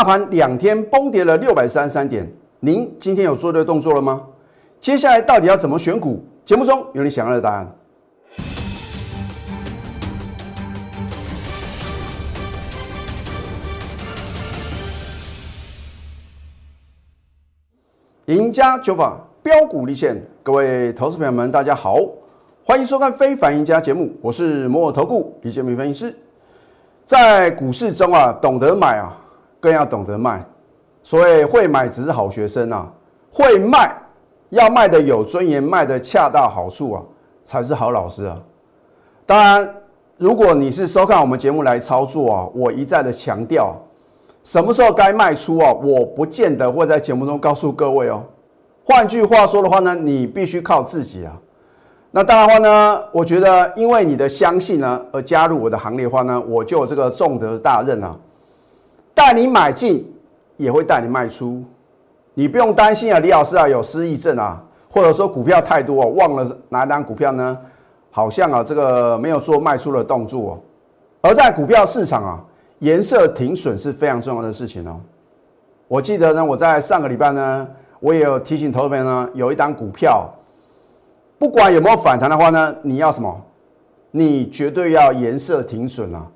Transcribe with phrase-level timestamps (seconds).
[0.00, 2.26] 大盘两天崩跌了六百三十三点，
[2.60, 4.24] 您今天有做对动作了吗？
[4.80, 6.24] 接下来到底要怎么选股？
[6.42, 7.70] 节目中有你想要的答案。
[18.24, 21.98] 赢家九法标股立现，各位投资朋友们，大家好，
[22.64, 26.16] 欢迎收看《非凡赢家》节目，我是摩尔投顾李建明分析师。
[27.04, 29.14] 在股市中啊，懂得买啊，
[29.60, 30.44] 更要懂得卖。
[31.02, 32.90] 所谓会买只是好学生啊，
[33.30, 33.94] 会卖
[34.48, 37.02] 要卖的有尊严，卖的恰到好处啊，
[37.44, 38.36] 才是好老师啊。
[39.24, 39.74] 当然，
[40.18, 43.76] 如果你是收看我们节目来操作啊，我一再的强调。
[44.42, 45.72] 什么时候该卖出啊？
[45.72, 48.24] 我不见得会在节目中告诉各位哦。
[48.84, 51.38] 换句话说的话呢，你必须靠自己啊。
[52.10, 58.16] 那当然话呢，我觉得因为你的相信呢而加入我的行列的话呢，我就有这个重责大任啊，
[59.20, 60.10] 带你买进
[60.56, 61.62] 也会带你卖出。
[62.32, 67.58] 你不用担心啊，李老师啊有失忆症啊，或者说股票太多忘了哪单股票呢？
[68.10, 70.58] 好像啊这个没有做卖出的动作。
[71.20, 72.44] 而在股票市场啊。
[72.80, 74.98] 颜色停损是非常重要的事情哦。
[75.86, 77.68] 我记得呢，我在上个礼拜呢，
[78.00, 80.26] 我也有提醒投资呢，有一档股票，
[81.38, 83.38] 不管有没有反弹的话呢，你要什么？
[84.10, 86.26] 你绝对要颜色停损啊，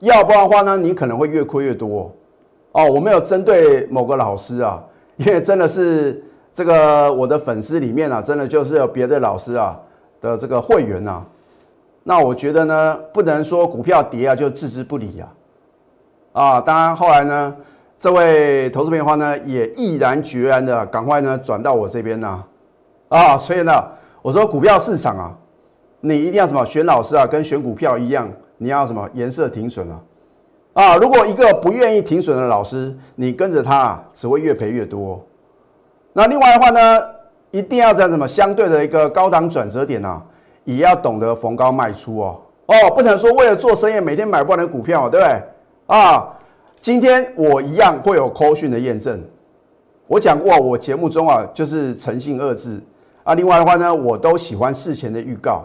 [0.00, 2.12] 要不然的话呢，你可能会越亏越多。
[2.74, 4.82] 哦我没有针对某个老师啊，
[5.16, 6.22] 因为真的是
[6.52, 9.80] 这个我的粉丝里面啊，真的就是有别的老师啊
[10.20, 11.24] 的这个会员啊。
[12.02, 15.32] 那我觉得呢，不能说股票跌啊就置之不理啊。
[16.32, 17.56] 啊，当然后来呢，
[17.96, 22.44] 这位投资朋友呢，也毅然决然的赶快呢转到我这边呢，
[23.08, 23.72] 啊，所以呢，
[24.20, 25.32] 我说股票市场啊，
[26.00, 29.98] 你一定要什么选老师啊，跟选股票一样，你要什么颜色停损啊，
[30.74, 35.24] 啊，如果一个不愿意停损的老师，你跟着他只会越赔越多。
[36.12, 37.00] 那另外的话呢，
[37.52, 40.20] 一定要在什么相对的一个高档转折点啊，
[40.64, 42.36] 也要懂得逢高卖出哦，
[42.66, 45.42] 哦，不能说为了做生意每天买不完的股票，对不对？
[45.86, 46.28] 啊，
[46.80, 49.22] 今天我一样会有扣讯的验证。
[50.08, 52.82] 我讲过，我节目中啊就是诚信二字
[53.22, 53.34] 啊。
[53.34, 55.64] 另外的话呢，我都喜欢事前的预告。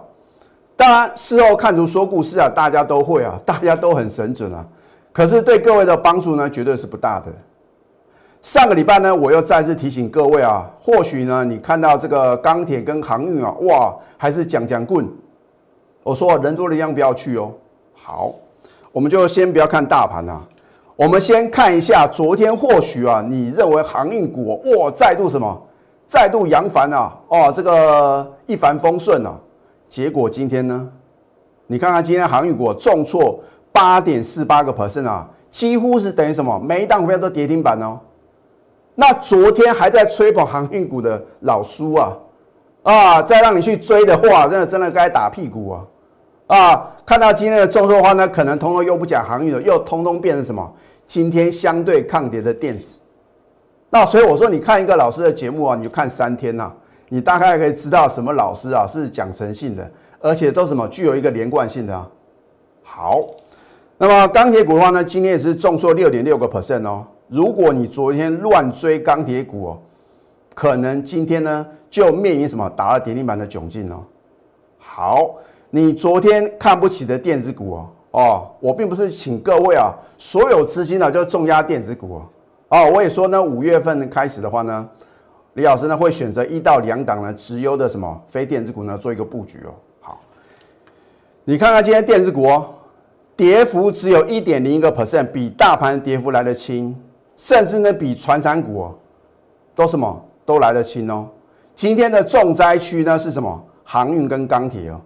[0.77, 4.63] 当然，事后看图说故事啊，大家都会啊，大家都很神准啊。
[5.11, 7.27] 可是对各位的帮助呢，绝对是不大的。
[8.41, 15.07] 上个礼拜呢，我又再次提醒各位啊，或许呢，你看到这个钢铁跟航运啊，哇，还是讲讲棍。
[16.03, 17.51] 我说人多的地方不要去哦。
[17.93, 18.33] 好。
[18.91, 20.41] 我们就先不要看大盘啊，
[20.95, 25.61] 我们先看一下昨天或许啊，你认为航运股哇再度什么，
[26.07, 29.37] 再度扬帆啊，哦这个一帆风顺啊，
[29.87, 30.89] 结果今天呢，
[31.67, 33.39] 你看看今天航运股重挫
[33.71, 37.99] 八点四八个 percent 啊，几乎是等于什么，每一档股票都跌停板哦。
[38.95, 42.17] 那昨天还在吹捧航运股的老叔啊，
[42.83, 45.85] 啊再让你去追的话，真的真的该打屁股啊。
[46.47, 50.69] 啊，看到今天的重挫的话呢，可能通通又不讲航运了，又通通变成什么？
[51.05, 52.99] 今天相对抗跌的电子。
[53.89, 56.71] 那所以我说，你看一个老师的节目啊，你就看三天呐，
[57.07, 62.07] 你大概可以知道什么老师啊是讲诚信的，而且都什么具有一个连贯性的啊。
[62.83, 63.21] 好，
[63.99, 67.05] 那么钢铁股的话呢，今天也是重挫六点六个 percent 哦。
[67.27, 69.79] 如果你昨天乱追钢铁股哦，
[70.55, 74.03] 可能今天呢就面临什么打了跌停板的窘境哦。
[74.79, 75.35] 好。
[75.71, 82.21] 你昨天看不起的电子股哦，哦，我并不是请各位啊，所有资金呢就重压电子股哦，
[82.69, 84.89] 哦，我也说呢，五月份开始的话呢，
[85.53, 89.69] 李老师呢会选择一到两档呢直优的什么非电子股呢做一个布局哦。
[90.01, 90.19] 好，
[91.43, 92.73] 你看看今天电子股哦，
[93.39, 96.93] 跌幅只有一点零一个 percent，比大盘跌幅来得轻，
[97.37, 98.95] 甚至呢比传产股哦
[99.73, 101.25] 都什么都来得轻哦。
[101.73, 103.63] 今天的重灾区呢是什么？
[103.85, 104.99] 航运跟钢铁哦。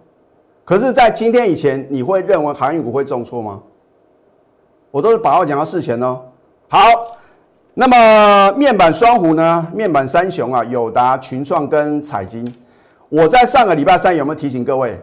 [0.64, 3.62] 可是，在今天以前，你会认为航运股会重挫吗？
[4.90, 6.20] 我都是把握讲到事前哦。
[6.66, 6.80] 好，
[7.72, 9.64] 那么面板双虎呢？
[9.72, 12.44] 面板三雄啊，友达、群创跟彩金。
[13.08, 15.00] 我在上个礼拜三有没有提醒各位？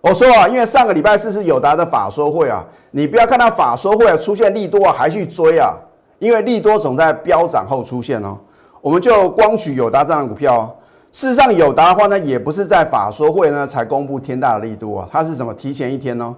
[0.00, 5.74] 我说啊，因为上个礼拜四是友达的法说会啊，你不要看到法说会出现利多啊，还去追啊，
[6.18, 8.38] 因为利多总在飙涨后出现哦。
[8.80, 10.74] 我们就光举友达这样的股票。
[11.10, 15.52] 事实上，友达的话呢，也不是在法说会呢才公布天大的利多啊，它是什么？
[15.54, 16.36] 提前一天呢，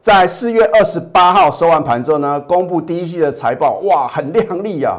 [0.00, 4.98] 在四月二十八号收完盘之后呢，公布第一季的财报，哇，很亮丽呀，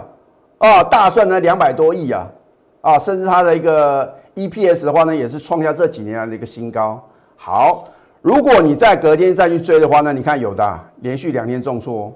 [0.60, 2.28] 啊，大赚了两百多亿啊，
[2.82, 7.04] 啊，甚至它的一个 EPS 的话呢，也是创下这几年来的一个新高。
[7.36, 7.84] 好，
[8.26, 12.12] 如果你在隔天再去追的话呢，你看有的连续两天重挫，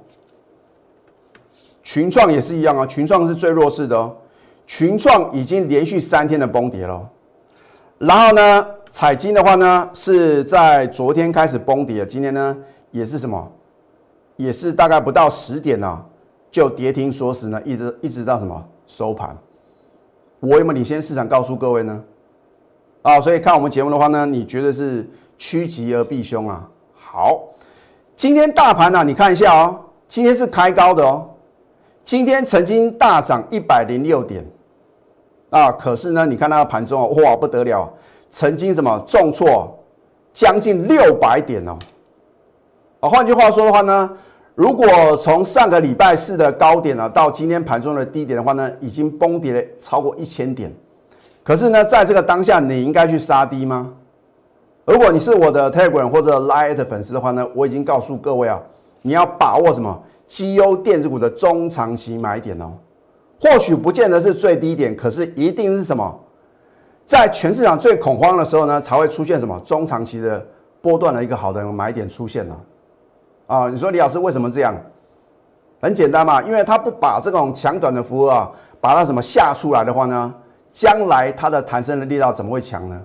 [1.83, 4.17] 群创也是一样啊，群创是最弱势的哦，
[4.65, 7.07] 群创已经连续三天的崩跌了。
[7.99, 12.57] 然后呢，彩金的话呢，是在昨天开始崩跌，今天呢
[12.89, 13.51] 也是什么，
[14.35, 16.03] 也是大概不到十点呢，
[16.49, 19.37] 就跌停锁死呢，一直一直到什么收盘。
[20.39, 22.03] 我有没有领先市场告诉各位呢？
[23.03, 25.07] 啊，所以看我们节目的话呢，你觉得是
[25.39, 26.69] 趋吉而避凶啊？
[26.93, 27.41] 好，
[28.15, 31.27] 今天大盘呢，你看一下哦，今天是开高的哦，
[32.03, 34.45] 今天曾经大涨一百零六点。
[35.49, 37.91] 啊，可是呢，你看那个盘中哦，哇，不得了，
[38.29, 39.79] 曾经什么重挫
[40.31, 41.75] 将近六百点哦。
[42.99, 44.07] 啊，换句话说的话呢，
[44.53, 50.71] 如果从上个礼拜四的高点啊，到今天盘中的低点的话呢，已经崩跌了超过一千点。
[51.43, 53.91] 可是呢，在这个当下，你应该去杀低吗？
[54.89, 58.59] 如果你是我的 Telegram 或者 Line 的粉丝的话呢，我已经告诉各位啊，
[59.03, 62.71] 你要把握什么绩优电子股的中长期买点哦。
[63.39, 66.19] 或许不见得是最低点，可是一定是什么？
[67.05, 70.43] 在全市场最恐慌的时候呢，才会出现什么中长期的
[70.81, 72.57] 波段的一个好的买点出现呢？
[73.45, 74.75] 啊，你说李老师为什么这样？
[75.79, 78.51] 很简单嘛，因为他不把这种强短的符啊，
[78.81, 80.33] 把它什么下出来的话呢，
[80.71, 82.99] 将来它的弹升的力道怎么会强呢？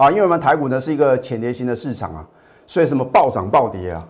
[0.00, 2.24] 啊，因为我们台股呢是一个潜跌型的市场啊，
[2.66, 4.08] 所以什么暴涨暴跌啊？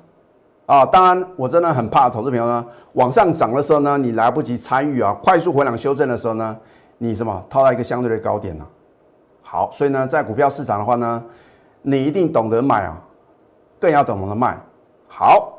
[0.67, 6.57] 啊，当然，我真的很怕投资朋友呢，往上涨的时候呢，你来不及参与啊，快速回档修正的时候呢，
[6.99, 8.65] 你什么套到一个相对的高点呢？
[9.43, 11.21] 好，所以呢，在股票市场的话呢，
[11.83, 12.97] 你一定懂得买啊，
[13.81, 14.57] 更要懂得卖。
[15.09, 15.59] 好，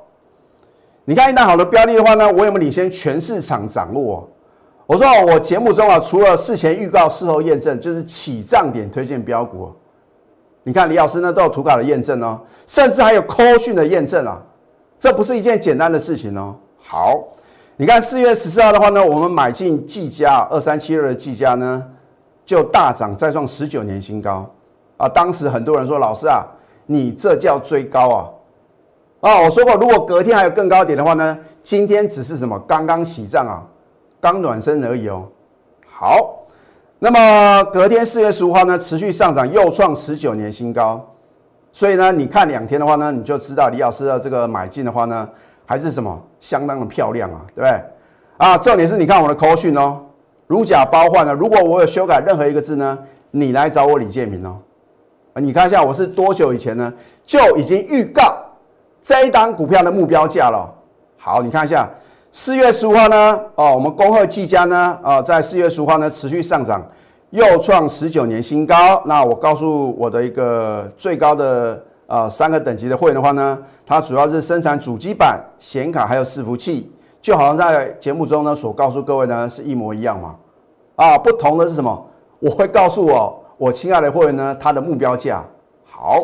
[1.03, 4.25] 你看一旦好的标的的话呢，我有没有领先全市场掌握？
[4.85, 9.69] 我说我节目中啊，除了事前预告、事后验证，就是起涨点推荐标股。
[10.63, 14.41] 你看李老师呢都有图卡的验证哦，甚至还有 call 讯的验证啊。
[14.99, 16.55] 这不是一件简单的事情哦。
[16.77, 17.19] 好，
[17.77, 21.83] 你看四月十四号的话呢，我们买进技嘉二三七二的技嘉呢，
[22.45, 24.47] 就大涨再创十九年新高
[24.97, 25.09] 啊！
[25.09, 26.45] 当时很多人说：“老师啊，
[26.85, 28.29] 你这叫追高啊！”
[29.21, 33.65] 啊，我说过，如果隔天还有更高点的话呢，今天只是什么刚刚起涨啊，
[34.19, 35.27] 刚暖身而已哦。
[35.87, 36.40] 好，
[37.03, 41.03] 那么隔天四月十五号呢，持续上涨，又创十九年新高。
[41.73, 45.27] 所以呢，你看两天的话呢，你就知道李老师的这个买进的话呢，
[45.65, 47.83] 还是什么相当的漂亮啊，对不对？
[48.37, 49.99] 啊，重点是你看我的口讯哦，
[50.45, 51.33] 如假包换呢。
[51.33, 52.95] 如果我有修改任何一个字呢，
[53.31, 54.59] 你来找我李建明哦。
[55.33, 56.93] 啊，你看一下我是多久以前呢
[57.25, 58.45] 就已经预告
[59.01, 60.71] 这一档股票的目标价了。
[61.17, 61.89] 好，你看一下
[62.33, 66.81] 四月十五号呢，哦，我们恭贺技嘉呢，啊，在四月十五号呢持续上涨。
[67.31, 69.01] 又创十九年新高。
[69.05, 76.89] 那我告诉我的一个最高的啊三个等级的会员的话呢，它主要是生产主机板、显卡还有伺服器，
[77.21, 80.35] 就好像在节目中呢所告诉各位呢是一模一样嘛。
[80.95, 82.05] 啊，不同的是什么？
[82.39, 85.43] 我会告诉我我亲爱的会员呢，它的目标价
[85.83, 86.23] 好。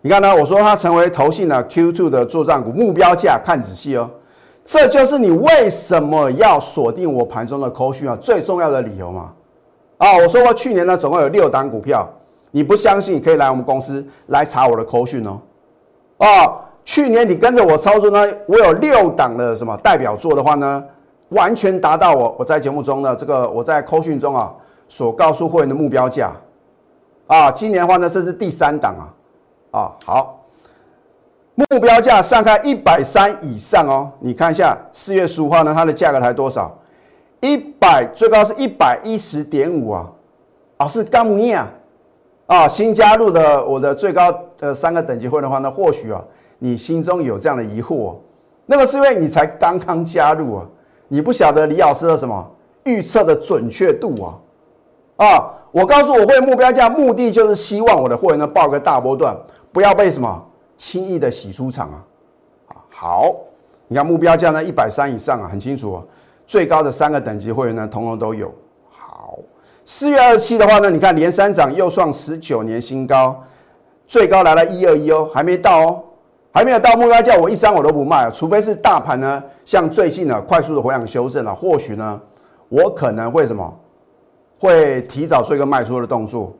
[0.00, 4.08] 你看呢，我说它成为投信的 Q2 的作战股，目标价看仔细哦。
[4.72, 9.32] 这就是你为什么要锁定我盘中的扣讯啊最重要的理由嘛。
[9.98, 12.08] 啊，我说过去年呢，总共有六档股票，
[12.52, 15.40] 你不相信可以来我们公司来查我的口讯哦。
[16.18, 20.84] 啊，去年你跟着我操作呢，我有六档的什么代表作的话呢，
[21.30, 24.54] 完全达到我我在节目中的这个我在口讯中啊
[24.86, 26.30] 所告诉会员的目标价。
[27.26, 29.02] 啊，今年的话呢，这是第三档啊。
[29.72, 30.39] 啊，好，
[31.68, 34.10] 目标价上看一百三以上哦。
[34.18, 36.74] 你看一下四月十五号呢，它的价格才多少？
[37.40, 40.10] 一百最高是一百一十点五啊，
[40.78, 41.70] 啊是刚木尼啊，
[42.46, 46.22] 啊新加入的我的最高的三个等级会的话呢，或许啊
[46.58, 48.16] 你心中有这样的疑惑，
[48.66, 50.66] 那个是因为你才刚刚加入啊，
[51.08, 52.50] 你不晓得李老师的什么
[52.84, 59.36] 预测的准确度啊，啊我告诉我会目标价目的就是希望我的会员呢报个大波段，
[59.72, 60.46] 不要被什么
[60.80, 62.00] 轻易的洗出场啊，
[62.88, 63.36] 好，
[63.86, 66.02] 你看目标价呢一百三以上啊，很清楚啊。
[66.46, 68.50] 最高的三个等级会员呢，通通都有。
[68.88, 69.38] 好，
[69.84, 73.44] 四月二七的话呢，你看连三涨又创十九年新高，
[74.06, 76.02] 最高来了一二一哦，还没到哦，
[76.50, 82.18] 还没有到目标价，我一张我都不卖除非是大盘呢，像最近呢快速的回档修正了，或许呢，
[82.70, 83.78] 我可能会什么，
[84.58, 86.56] 会提早做一个卖出的动作。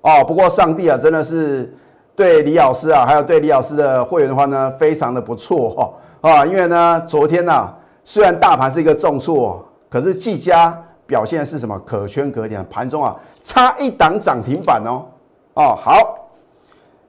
[0.00, 1.70] 哦，不过上帝啊，真的是
[2.20, 7.74] 对李老师啊，还有对李老师的会员的话呢，非常的不错哈啊，因为呢，昨天呢。
[8.04, 11.78] 虽然大盘是一个重挫，可是技嘉表现是什么？
[11.86, 15.06] 可圈可点，盘中啊差一档涨停板哦。
[15.54, 16.28] 哦，好，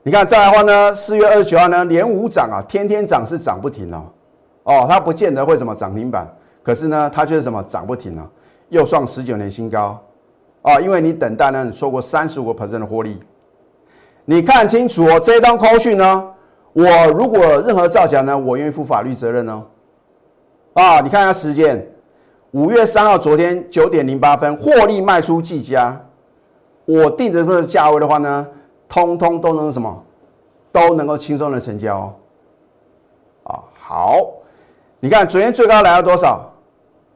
[0.03, 4.05] 你看再来的话呢，四月二十九号呢连五涨啊，天天涨是涨不停哦。
[4.63, 6.25] 哦，它不见得会什么涨停板，
[6.63, 8.25] 可是呢，它就是什么涨不停啊，
[8.69, 9.99] 又创十九年新高
[10.61, 10.79] 啊！
[10.79, 13.19] 因为你等待呢，你说过三十五个 percent 的获利，
[14.25, 16.27] 你看清楚哦，这一张扣讯呢，
[16.73, 19.63] 我如果任何造假呢，我愿意负法律责任哦。
[20.73, 21.85] 啊，你看一下时间，
[22.51, 25.99] 五月三号，昨天九点零八分，获利卖出计价，
[26.85, 28.47] 我定的这个价位的话呢，
[28.87, 30.03] 通通都能什么，
[30.71, 32.13] 都能够轻松的成交。
[33.43, 34.17] 啊，好，
[34.99, 36.47] 你看昨天最高来到多少？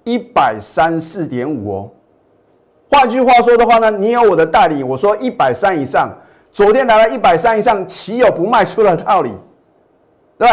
[0.04, 1.90] 一百三四点五哦。
[2.92, 6.12] 换句话说的话呢，你有我的代理，我说一百三以上，
[6.56, 9.30] 昨天来了一百三以上，岂有不卖出的道理？
[10.38, 10.48] 对。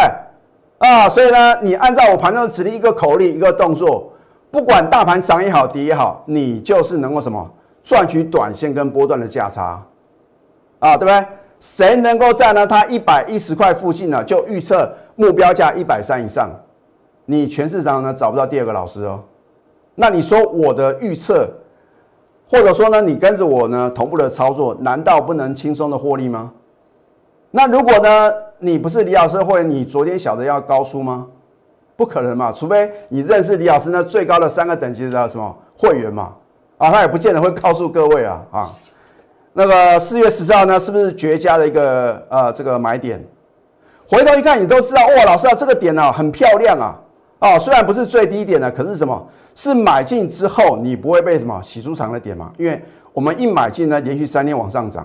[0.78, 4.12] 啊，所以呢，你按照我盘中指令一个口令一个动作，
[4.50, 7.48] 不管大盘涨也好跌也好，你就是能够什么
[7.84, 9.80] 赚取短线跟波段的价差，
[10.80, 11.24] 啊，对不对？
[11.60, 16.50] 谁能够在呢它一百一十块附近呢就预测目标价一百三以上，
[17.26, 19.22] 你全市场呢找不到第二个老师哦。
[19.94, 21.48] 那你说我的预测，
[22.52, 26.52] 或者说呢你跟着我呢同步的操作，难道不能轻松的获利吗？
[27.50, 28.32] 那如果呢？
[28.64, 31.26] 你不是李老师，或者你昨天晓得要高出吗？
[31.96, 36.32] 不可能嘛，除非你认识李老师那最高的三个等级的什么会员嘛，
[36.78, 38.72] 啊，他也不见得会告诉各位啊啊。
[39.52, 43.20] 那个四月十四号呢，是不是绝佳的一个呃这个买点？
[44.06, 46.96] 回头一看，你都知道哇，老师啊，这个点呢很漂亮啊，
[47.42, 49.20] 哦，虽然不是最低点呢，可是什么？
[49.52, 52.52] 是买进之后你不会被什么洗出场的点嘛？
[52.56, 52.80] 因为
[53.12, 55.04] 我们一买进呢，连续三天往上涨。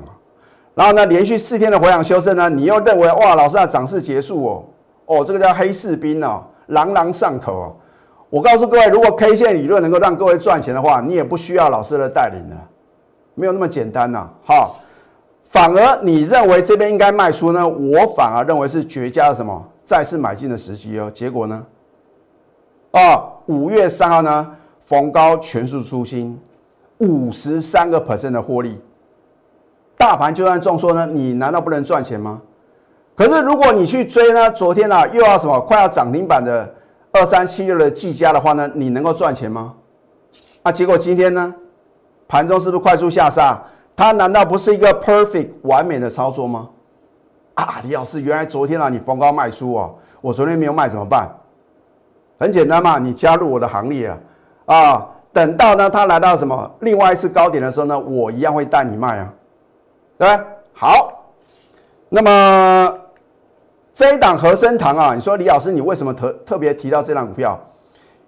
[0.76, 4.64] 然后呢，连续四天的回档修正呢，你又认为哇，老师啊，涨势结束哦，
[5.08, 7.76] 哦，这个叫黑士兵哦，朗朗上口哦。
[8.30, 12.58] 我告诉各位，如果 K 线理论能够让各位赚钱的话，你也不需要老师的带领了，
[13.34, 14.30] 没有那么简单呐。
[14.46, 14.70] 哈，
[15.46, 21.10] 反而你认为这边应该卖出呢，我反而认为是绝佳的什么再次买进的时机哦。
[21.12, 21.66] 结果呢，
[22.92, 26.40] 啊，五月三号呢，逢高全数出清，
[27.00, 28.80] 五十三个 percent 的获利。
[29.98, 32.42] 大盘就算重挫呢，你难道不能赚钱吗？
[33.16, 36.72] 可是如果你去追呢，昨天呢又要什么快要涨停板的
[37.12, 39.74] 二三七六的技嘉的话呢，你能够赚钱吗？
[40.62, 41.54] 啊，结果今天呢，
[42.28, 43.60] 盘中是不是快速下杀？
[43.96, 46.70] 它难道不是一个 perfect 完美的操作吗？
[47.56, 51.28] 啊，李老师，原来昨天啊你逢高卖出哦，我昨天没有卖怎么办？
[52.40, 54.20] 很简单嘛，你加入我的行列啊，
[54.66, 59.34] 啊，等到呢它来到什么另外一次高点的时候呢，我一样会带你卖啊。
[60.18, 60.40] 对，
[60.74, 61.24] 好，
[62.10, 62.94] 那么
[63.94, 67.60] 这一档和生堂啊，你说李老师，你为什么特特别提到这档股票？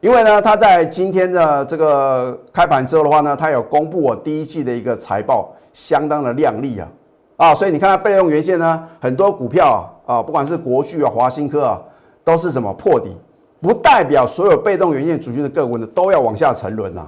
[0.01, 6.87] 因为呢，它在今天的这个开盘之后的话呢，它有公布我第一季的一个财报，相当的亮丽啊，
[7.35, 11.81] 啊，所以你看它被动元件呢，很多股票啊，啊，不管是国巨啊、华新科啊，
[12.23, 13.13] 都是什么破底，
[13.61, 17.07] 不代表所有被动元件主群的个股呢都要往下沉沦呐，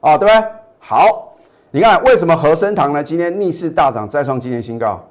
[0.00, 0.48] 啊，对不对？
[0.78, 1.30] 好。
[1.70, 3.02] 你看为什么和生堂呢？
[3.02, 5.04] 今天逆势大涨，再创今年新高。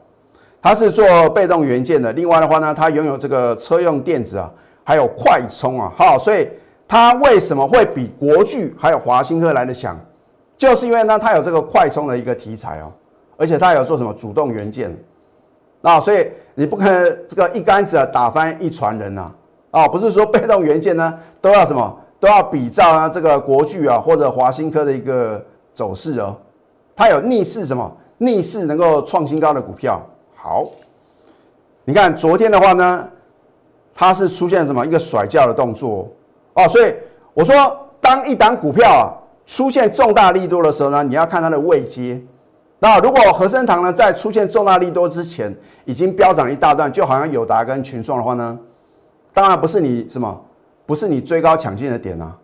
[0.62, 4.50] 它是做被动元件的，另外的话呢，它拥有这个车用电子啊，
[4.82, 6.48] 还有快充啊，好，所以
[6.88, 10.00] 它为什么会比国巨还有华新科来的强？
[10.58, 12.90] 就是因为呢，它有这个快充的一个题材哦，
[13.36, 14.98] 而且它有做什么主动元件
[15.82, 19.36] 那，所以你不可能这个一竿子打翻一船人呐啊，
[19.74, 26.38] 哦不是说被动元件呢都要什么都要比照啊这个国巨啊或者华新科的一个走势哦。
[26.96, 27.92] 它有逆势什么？
[28.20, 30.00] 逆势能够创新高的股票。
[30.36, 30.68] 好，
[31.84, 33.10] 你看昨天的话呢，
[33.96, 36.08] 它是出现什么一个甩轿的动作
[36.54, 36.68] 哦。
[36.68, 36.94] 所以
[37.34, 37.54] 我说，
[38.00, 39.12] 当一档股票啊
[39.46, 42.22] 出现重大利多的时候呢，你要看它的位阶。
[42.78, 45.54] 那如果和生堂呢在出现重大利多之前
[45.86, 48.58] 已经飙涨一大段，就好像友达跟群创的话呢，
[49.34, 50.46] 当然不是你什么，
[50.86, 52.38] 不是你追高抢进的点啊。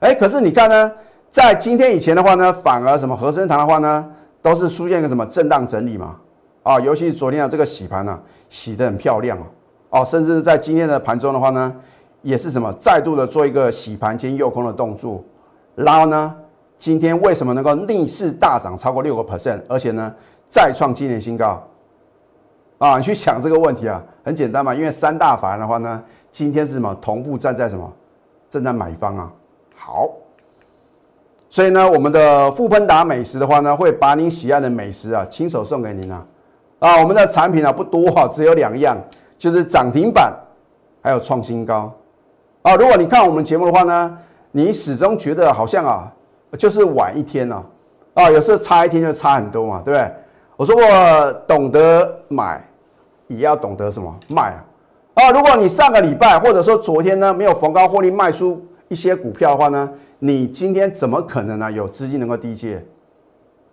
[0.00, 0.92] 哎，可是你看呢？
[1.30, 4.08] 在今天以前的话呢，反而什么和生堂的话呢，
[4.40, 6.16] 都是出现一个什么震荡整理嘛，
[6.62, 8.16] 啊，尤其是昨天啊这个洗盘呢，
[8.48, 9.42] 洗得很漂亮哦，
[9.90, 11.74] 哦，甚至在今天的盘中的话呢，
[12.22, 15.24] 也是什么再度的做一个洗盘兼诱空的动作，
[15.74, 16.36] 然后呢，
[16.78, 20.14] 今天为什么能够逆势大涨超过六个 percent，而且呢
[20.48, 21.60] 再创今年新高？
[22.78, 26.00] 啊，你去想这个问题啊，很简单嘛，因为三大法人的话呢，
[26.34, 27.88] 今天是什么同步站在什么
[28.50, 29.32] 正在买方啊，
[29.76, 30.10] 好。
[31.48, 36.26] 所以呢，我们的富喷达美食的话呢，会把您喜爱的美食啊，亲手送给您啊。
[36.80, 38.96] 啊，我们的产品啊不多哈，只有两样，
[39.38, 40.34] 就是涨停板，
[41.00, 41.94] 还有创新高。
[42.62, 44.18] 啊，如果你看我们节目的话呢，
[44.50, 46.12] 你始终觉得好像啊，
[46.58, 47.64] 就是晚一天啊，
[48.14, 50.12] 啊，有时候差一天就差很多嘛，对不对？
[50.56, 52.60] 我说过，懂得买，
[53.28, 54.64] 也要懂得什么卖啊。
[55.14, 62.84] 啊，如果你上个礼拜或者说昨天呢，没有逢高获利卖出一些股票的话呢，你今天怎么可能呢有资金能够低接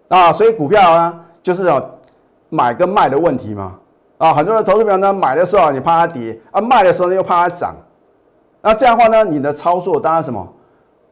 [0.08, 0.32] 啊？
[0.32, 1.84] 所以股票呢，就是啊
[2.50, 3.76] 买跟卖的问题嘛。
[4.20, 7.76] 啊，很多人投资票呢买的时候你怕它跌啊，卖的时候呢又怕它涨。
[8.62, 10.48] 那这样的话呢，你的操作当然什么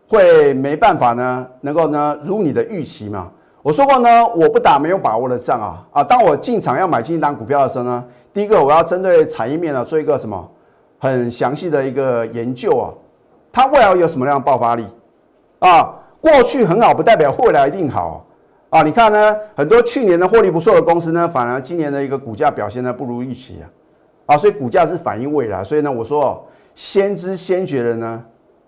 [0.08, 3.32] 会没办法呢，能够呢如你的预期嘛。
[3.62, 6.04] 我说过呢，我不打没有把握的仗啊啊！
[6.04, 10.50] 当我进场要买进一档股票的时候呢，第一个我要针对产业面呢做一个什么
[10.98, 12.88] 很详细的一个研究啊，
[13.52, 14.86] 它未来有什么样的爆发力
[15.60, 15.94] 啊？
[16.22, 18.26] 过去很好不代表未来一定好
[18.70, 18.82] 啊！
[18.82, 23.68] 你看呢，很多去年的获利不错的公司呢，反而今年的一个股价表现呢不如预期啊
[24.34, 24.38] 啊！
[24.38, 28.24] 所以股价是反映未来，所以呢，我说先知先觉的呢，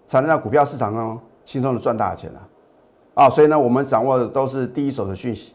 [0.06, 2.44] 才能在股票市场中轻松的赚大钱啊！
[3.14, 5.54] 啊，所以呢，我们掌握的都是第一手的讯息。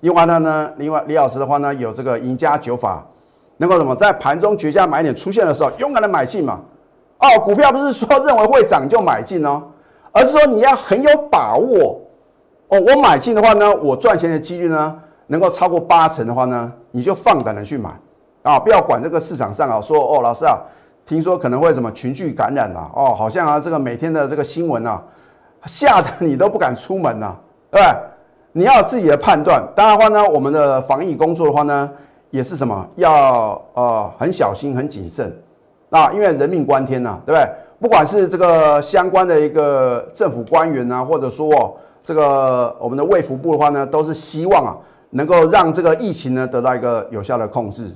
[0.00, 3.06] 另外呢，呢，另外李老师的话呢，有这个赢家九法，
[3.58, 6.60] 能够什么在盘中绝佳买点出现的时候，勇敢的买进嘛。
[7.18, 9.62] 哦，股票不是说认为会涨就买进哦，
[10.12, 12.00] 而是说你要很有把握。
[12.68, 14.94] 哦，我买进的话呢，我赚钱的几率呢，
[15.28, 17.90] 能够超过八成的话呢，你就放胆的去买
[18.42, 20.58] 啊，不要管这个市场上啊，说哦，老师啊，
[21.06, 25.02] 听说可能会什么群聚感染啊，哦，好像啊，这个每天的这个新闻啊。
[25.66, 27.34] 吓得你都不敢出门呐，
[27.70, 27.96] 对不对？
[28.52, 29.62] 你要有自己的判断。
[29.74, 31.90] 当然话呢，我们的防疫工作的话呢，
[32.30, 32.88] 也是什么？
[32.96, 35.30] 要呃很小心、很谨慎
[35.90, 37.50] 啊，因为人命关天呐，对不对？
[37.78, 44.74] 不管是这个相关的一个政府官员啊，或者说这个我们的卫福部的话呢，都是希望啊，
[45.10, 47.94] 能够让这个疫情呢得到一个有效的控制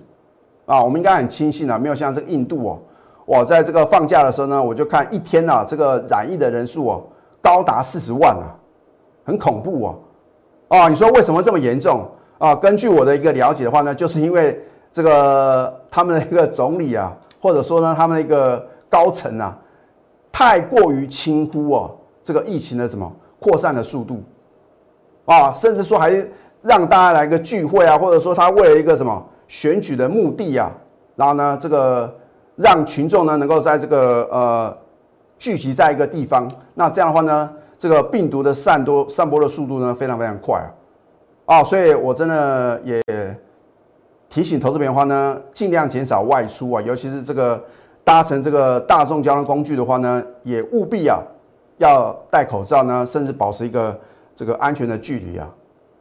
[0.66, 0.84] 啊。
[0.84, 2.78] 我们应该很庆幸啊，没有像这个印度哦，
[3.24, 7.02] 我在这个放假的时候呢，我就看一天啊，这个染疫的人数哦。
[7.42, 8.54] 高达四十万啊，
[9.24, 9.98] 很恐怖哦！
[10.68, 12.06] 哦，你说为什么这么严重
[12.38, 12.54] 啊？
[12.54, 19.56] 根据我的一个了解的话呢，就是因为这个他们的一个总理啊，或者说呢他们的一个高层啊，
[20.30, 24.22] 太过于轻忽哦这个疫情的什么扩散的速度
[25.24, 26.12] 啊，甚至说还
[26.62, 30.70] 让大家来个聚会啊，或者说他为了一个什么选举的目的啊，
[31.16, 32.14] 然后呢这个
[32.56, 34.76] 让群众呢能够在这个呃。
[35.40, 40.60] 聚集在一个地方，那这样的话呢，这个病毒的散多散播的速度呢，非常非常快
[41.46, 41.60] 啊！
[41.60, 43.02] 哦，所以我真的也
[44.28, 47.64] 提醒投资朋友呢，尽量减少外出啊，尤其是这个
[48.04, 51.18] 搭乘这个大众交通工具的话呢，也务必啊
[51.78, 53.98] 要戴口罩呢，甚至保持一个
[54.34, 55.48] 这个安全的距离啊！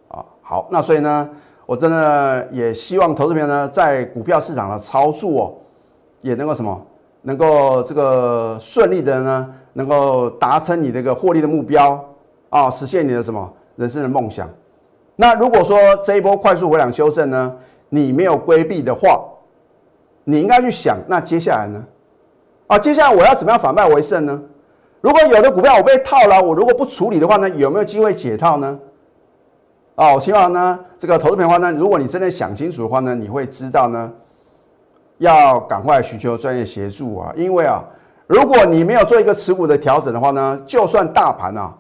[0.10, 1.30] 啊，好，那所以呢，
[1.65, 5.58] 我真的也希望投资朋友呢，在股票市场的操作
[6.19, 6.86] 也能够什么？
[7.21, 12.03] 能够这个顺利的呢，能够达成你这个获利的目标
[12.49, 14.49] 啊，实现你的什么人生的梦想？
[15.15, 17.53] 那如果说这一波快速回档修正呢，
[17.89, 19.21] 你没有规避的话，
[20.23, 21.84] 你应该去想，那接下来呢？
[22.67, 24.41] 啊，接下来我要怎么样反败为胜呢？
[25.01, 28.79] 如果有的股票我被套了，我如果不处理的话呢，有没有机会解套呢？
[29.95, 34.10] 啊，我希望呢，这个投资的话呢，如果你真的想清楚的话呢，你会知道呢。
[35.19, 37.32] 要赶快寻求专业协助啊！
[37.36, 37.84] 因为啊，
[38.27, 41.73] 如果你没有做一个持股的调整的话呢，就算大盘啊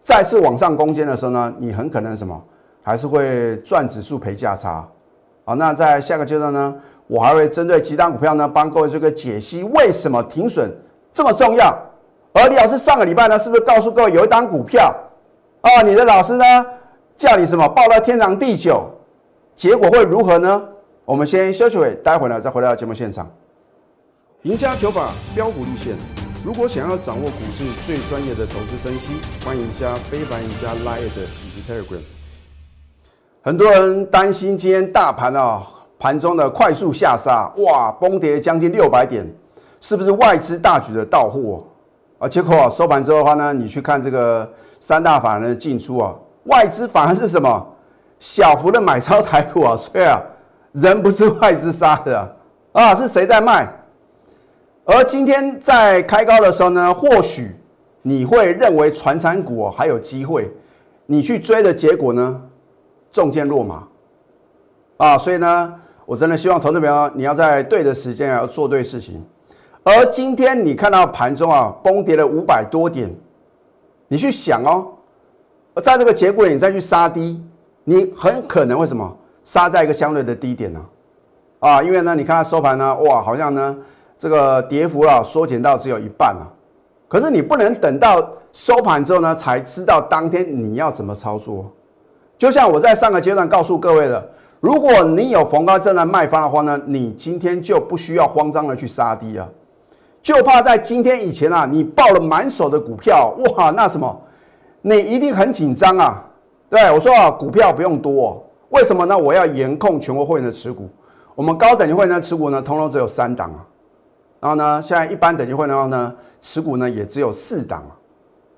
[0.00, 2.40] 再次往上攻坚的时候呢，你很可能什么
[2.82, 4.88] 还是会赚指数赔价差。
[5.44, 6.74] 好，那在下个阶段呢，
[7.06, 10.72] 我还会针对几档股票呢，帮各位这个解析为什么停损
[11.12, 11.76] 这么重要。
[12.32, 14.94] 而李老师上个礼拜呢，是不是告诉各位有一档股票
[15.62, 15.82] 啊？
[15.82, 16.44] 你的老师呢
[17.16, 18.88] 叫你什么报到天长地久，
[19.54, 20.62] 结果会如何呢？
[21.06, 23.30] 我们先休息会，待会呢再回到节目现场。
[24.44, 25.94] 赢家九法标股立线，
[26.42, 32.00] 如果想要掌握股市最专业的投资分析，欢迎加非凡、赢家 Line 以及 Telegram。
[33.42, 35.62] 很多人担心今天大盘啊
[35.98, 39.30] 盘中的快速下杀，哇，崩跌将近六百点，
[39.82, 41.66] 是不是外资大举的到货
[42.18, 42.26] 啊？
[42.26, 46.14] 结果啊收盘之后的话呢，你去看这个三大法人的进出啊，
[46.44, 47.66] 外资反而是什么
[48.18, 50.18] 小幅的买超台股啊，所以啊。
[50.74, 52.36] 人不是外资杀的
[52.72, 53.72] 啊，是谁在卖？
[54.84, 57.54] 而今天在开高的时候呢，或许
[58.02, 60.52] 你会认为传产股还有机会，
[61.06, 62.42] 你去追的结果呢，
[63.12, 63.86] 中箭落马
[64.96, 65.16] 啊！
[65.16, 69.24] 所以呢，我真的希望投资者你要在对的时间要做对事情。
[69.84, 73.08] 而今天你看到盘中啊崩跌了五百多点，
[74.08, 74.88] 你去想哦，
[75.80, 77.40] 在这个节骨眼你再去杀低，
[77.84, 79.16] 你很可能会什么？
[79.44, 80.80] 杀在一个相对的低点呢，
[81.60, 83.76] 啊，因为呢，你看它收盘呢，哇，好像呢，
[84.18, 86.48] 这个跌幅啊缩减到只有一半啊。
[87.06, 91.70] 可是你不能等到收盘之后呢，才知道当天你要怎么操作。
[92.36, 94.30] 就像我在上个阶段告诉各位的，
[94.60, 99.46] 如果你有逢高正在卖方的话呢，你今天就不需要慌张的去杀低啊，
[100.22, 104.20] 就怕在今天以前啊，你报了满手的股票，哇，那什么，
[104.80, 106.24] 你一定很紧张啊。
[106.68, 109.16] 对我说啊，股票不用多，为什么呢？
[109.16, 110.90] 我要严控全国会员的持股。
[111.36, 113.62] 我们高等级会员持股呢，通通只有三档啊。
[114.40, 117.84] 然后呢，现在一般等级会的话呢，持股呢也只有四档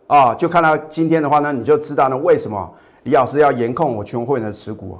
[0.09, 0.16] 啊。
[0.16, 4.98] 啊，就看到今天的话呢，你就知道呢为什么李老师要严控我全国会员的持股。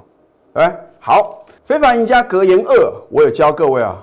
[0.53, 3.95] 哎，好，非凡赢家格言二，我有教各位啊，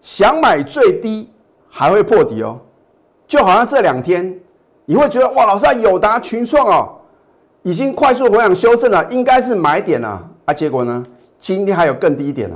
[0.00, 1.30] 想买最低
[1.68, 2.58] 还会破底哦。
[3.28, 4.36] 就好像这两天
[4.86, 6.95] 你会觉得哇，老师啊，友达群创哦，
[7.66, 10.54] 已经快速回档修正了，应该是买点了啊。
[10.54, 11.04] 结果呢，
[11.36, 12.54] 今天还有更低点哦。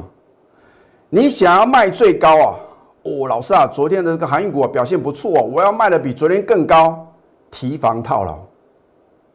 [1.09, 2.55] 你想要卖最高啊？
[3.03, 7.05] 哦，老师啊，昨天的这个航运股表现不错哦，我要卖的比昨天更高，
[7.51, 8.39] 提防套牢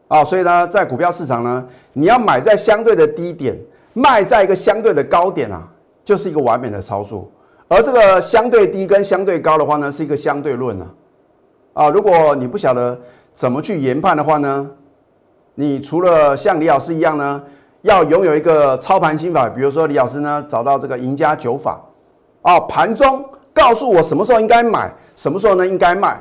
[0.08, 0.24] 啊。
[0.24, 3.60] 所以呢，在股票市场呢，你要买在相对的低点，
[3.92, 5.68] 卖在一个相对的高点啊，
[6.06, 7.30] 就是一个完美的操作。
[7.68, 10.88] 而这个相对低跟相对高的话呢，是一个相对论啊。
[11.74, 12.98] 啊，如果你不晓得
[13.34, 14.72] 怎么去研判的话呢，
[15.56, 17.42] 你除了像李老师一样呢。
[17.86, 21.80] 要拥有一个操盘心法，比如说李老师呢找到这个赢家九法，
[22.42, 26.20] 啊，盘中告诉我什么时候应该买，什么时候呢应该卖，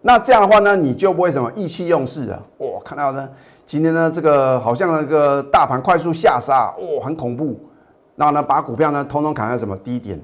[0.00, 2.42] 那这样的话呢你就不会什么意气用事了。
[2.58, 3.28] 哇，看到呢
[3.64, 7.56] 今天呢这个好像那个大盘快速下杀，哇，很恐怖。
[8.16, 10.20] 然后呢把股票呢通通砍在什么低点，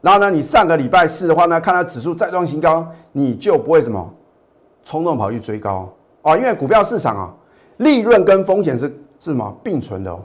[0.00, 4.12] 然后呢你上个礼拜四的话呢看到指数再创新高，你就不会什么
[4.82, 5.88] 冲动跑去追高
[6.22, 7.32] 啊，因为股票市场啊
[7.78, 8.88] 利润跟风险是。
[9.20, 10.20] 是什么并存的哦？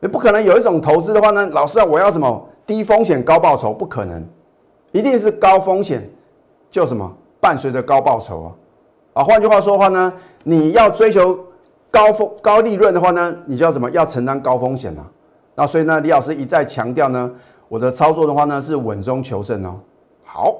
[0.00, 1.46] 你不可能有一种投资的话呢？
[1.52, 3.74] 老师啊，我要什么低风险高报酬？
[3.74, 4.26] 不可能，
[4.90, 6.10] 一定是高风险
[6.70, 9.20] 就什么伴随着高报酬啊！
[9.20, 10.10] 啊，换句话说的话呢，
[10.44, 11.38] 你要追求
[11.90, 15.04] 高风高利润的话呢，你就要什么要承担高风险啊？
[15.54, 17.30] 那所以呢，李老师一再强调呢，
[17.68, 19.78] 我的操作的话呢是稳中求胜哦。
[20.24, 20.56] 好，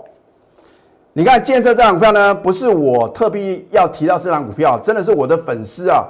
[1.14, 6.04] 你看建设这档股票呢，不是我特别要提到这档股票，真的是我的粉丝啊。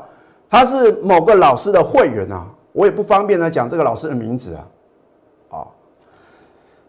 [0.53, 4.61] 他是某个老师的会员啊，我也不方便呢讲这个老师的名字啊。
[5.49, 5.67] 啊，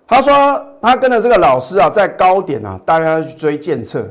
[0.05, 0.33] 他说
[0.81, 4.05] 他跟着这个老师啊，在高点啊，大家要去追建测，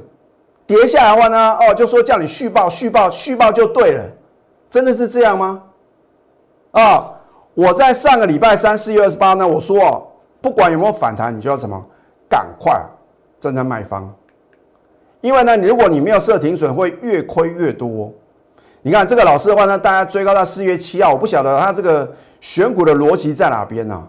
[0.67, 4.05] 跌下来的话呢，哦，就说叫你续报续报续报就对了，
[4.71, 5.62] 真的是这样吗？
[6.71, 7.12] 啊，
[7.53, 10.07] 我在上个礼拜三四月二十八呢，我说哦，
[10.41, 11.79] 不管有没有反弹，你就要什么，
[12.27, 12.83] 赶快
[13.38, 14.11] 站在卖方，
[15.21, 18.11] 因为呢，如果你没有设停损，会越亏越多。
[18.85, 24.03] 你看这个老师的话呢，大家追高到四月七号，我不晓得他这个选股的逻辑在哪边呢？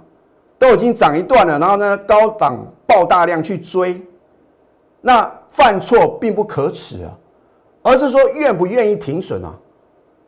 [0.58, 4.02] 都已经涨一段了，然后呢高档爆大量去追，
[5.02, 7.12] 那犯错并不可耻啊，
[7.84, 9.54] 而是说愿不愿意停损啊？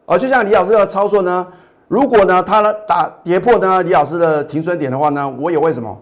[0.05, 1.47] 啊，就像李老师的操作呢，
[1.87, 5.97] 如果呢他呢打跌破呢李老师的停损点的话呢，我也为什么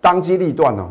[0.00, 0.88] 当机立断呢？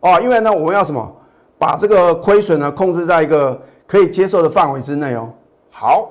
[0.00, 1.10] 哦，因为呢我们要什么
[1.56, 5.30] 把这个亏损呢控制在一个可以接受的范围之内哦。
[5.78, 6.10] 好。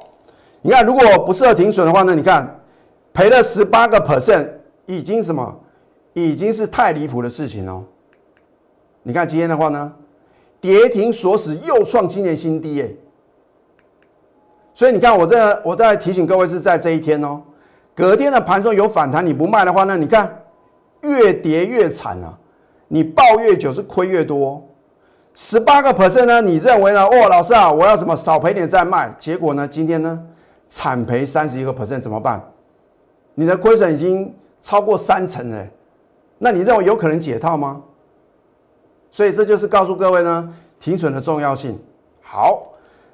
[0.62, 2.16] 你看，如果不适合停损的话呢？
[2.16, 2.60] 你看，
[3.14, 4.48] 赔了十八个 percent，
[4.86, 5.60] 已经什么？
[6.14, 7.84] 已经是太离谱的事情哦。
[9.04, 9.94] 你看今天的话呢，
[10.60, 12.90] 跌停锁死又创今年新低哎。
[14.74, 17.42] 所以你看，我这我在提醒各位是在这一天哦。
[17.94, 19.98] 隔天的盘中有反弹，你不卖的话呢？
[19.98, 20.44] 你看
[21.02, 22.38] 越跌越惨啊！
[22.88, 24.67] 你抱越久是亏越多。
[25.40, 26.42] 十八个 percent 呢？
[26.42, 27.06] 你认为呢？
[27.06, 29.16] 哦，老师啊，我要什么少赔点再卖？
[29.20, 29.68] 结果呢？
[29.68, 30.20] 今天呢？
[30.68, 32.44] 惨赔三十一个 percent 怎么办？
[33.36, 35.64] 你的亏损已经超过三成了，
[36.40, 37.80] 那你认为有可能解套吗？
[39.12, 41.78] 所以这就是告诉各位呢，停损的重要性。
[42.20, 42.64] 好，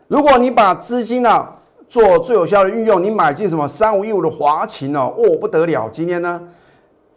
[0.07, 1.45] 如果你把资金呢
[1.89, 6.41] 做最有效的运用，你买进什么三五一五的华勤哦，哦不得了，今天呢，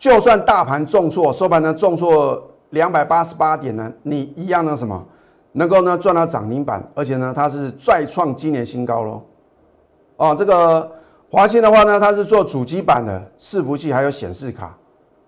[0.01, 5.07] 就算大盘重挫，收盘呢重挫两百八十八点呢，你一样的什么
[5.53, 9.23] 能够呢赚到涨停板，而且呢它是再创今年新高喽。
[10.17, 10.91] 哦，这个
[11.31, 14.77] 华信的话呢，它是做主机板的伺服器，还有显示卡。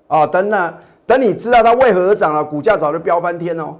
[0.07, 0.75] 啊，等呢，
[1.07, 3.77] 等你知道它为何而涨了，股价早就飙翻天哦。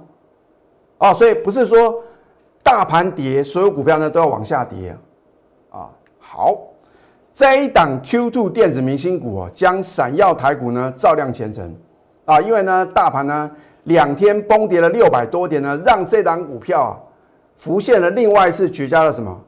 [0.99, 2.03] 哦，所以不是说
[2.61, 4.95] 大盘跌，所有股票呢都要往下跌
[5.71, 5.89] 啊。
[6.19, 6.55] 好，
[7.33, 11.75] 这一档 Q2 电子明星股哦，将闪耀台股呢照亮前程
[12.29, 12.39] 啊。
[12.41, 13.49] 因为呢，大盘呢
[13.83, 16.91] 两天崩跌了六百多点呢，让这档股票啊
[17.55, 19.39] 浮现了另外一次绝佳的什么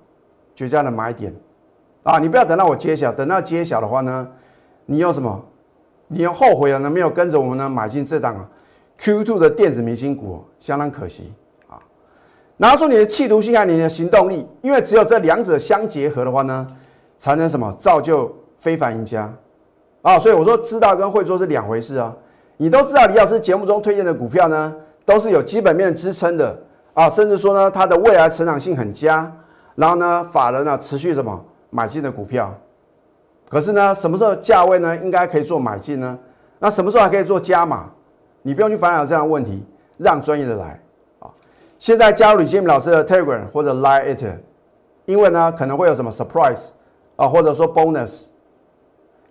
[0.55, 1.33] 绝佳的买点。
[2.03, 4.27] 啊，你不要等到我揭晓，等到揭晓的话呢，
[4.85, 5.45] 你有什么？
[6.07, 6.89] 你又后悔了呢？
[6.89, 8.49] 没有跟着我们呢买进这档啊
[8.97, 11.31] Q Two 的电子明星股，相当可惜
[11.69, 11.79] 啊！
[12.57, 16.67] 拿出你的企图心和你的行动力，因为只有这两者相结合的话呢，
[17.17, 19.33] 才能什么造就非凡赢家
[20.01, 20.19] 啊！
[20.19, 22.13] 所以我说知道跟会做是两回事啊！
[22.61, 24.71] 你都知道李老师节目中推荐的股票呢，
[25.03, 26.55] 都是有基本面支撑的
[26.93, 29.35] 啊，甚至说呢，它的未来成长性很佳，
[29.73, 32.53] 然后呢，法人呢持续什么买进的股票。
[33.49, 36.15] 可是呢，什么时候价位呢应该可以做买进呢？
[36.59, 37.89] 那什么时候还可以做加码？
[38.43, 39.65] 你不用去烦恼这样的问题，
[39.97, 40.79] 让专业的来
[41.17, 41.25] 啊。
[41.79, 44.23] 现在加入李建明老师的 Telegram 或者 Line It，
[45.05, 46.67] 因为呢可能会有什么 surprise
[47.15, 48.25] 啊，或者说 bonus，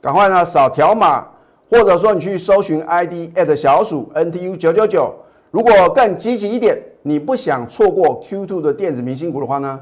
[0.01, 1.29] 赶快呢扫条码，
[1.71, 5.15] 或者说你去搜寻 ID at 小鼠 NTU 九九九。
[5.51, 9.81] 如果更积极一点，你不想错过 Q2 的电子明星股的话呢，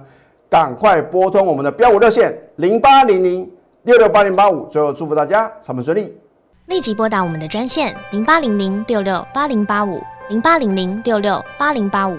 [0.48, 3.50] 赶快拨通我们的标五热线零八零零。
[3.84, 6.14] 六六八零八五，最后祝福大家操盘顺利。
[6.66, 12.18] 立即拨打我们的专线零八零零六六八零八五零八零零六六八零八五